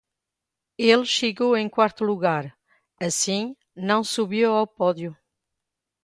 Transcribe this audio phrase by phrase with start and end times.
[0.79, 2.57] Ele chegou em quarto lugar,
[2.99, 5.15] assim, não subiu ao pódio.